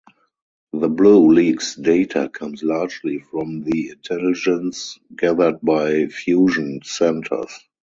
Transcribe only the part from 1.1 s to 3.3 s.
Leaks data comes largely